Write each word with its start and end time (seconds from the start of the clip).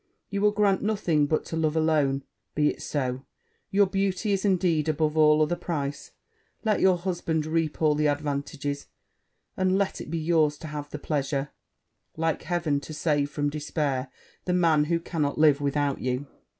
you 0.31 0.41
will 0.41 0.49
grant 0.49 0.81
nothing 0.81 1.27
but 1.27 1.45
to 1.45 1.55
love 1.55 1.75
alone 1.75 2.23
be 2.55 2.69
it 2.69 2.81
so: 2.81 3.23
your 3.69 3.85
beauty 3.85 4.31
is, 4.31 4.43
indeed, 4.43 4.89
above 4.89 5.15
all 5.15 5.43
other 5.43 5.55
price. 5.55 6.09
Let 6.65 6.79
your 6.79 6.97
husband 6.97 7.45
reap 7.45 7.79
all 7.83 7.93
the 7.93 8.07
advantages, 8.07 8.87
and 9.55 9.77
let 9.77 10.01
it 10.01 10.09
be 10.09 10.17
yours 10.17 10.57
to 10.57 10.67
have 10.69 10.89
the 10.89 10.97
pleasure, 10.97 11.51
like 12.17 12.41
Heaven, 12.41 12.79
to 12.79 12.95
save 12.95 13.29
from 13.29 13.51
despair 13.51 14.09
the 14.45 14.53
man 14.53 14.85
who 14.85 14.99
cannot 14.99 15.37
live 15.37 15.61
without 15.61 16.01
you.' 16.01 16.25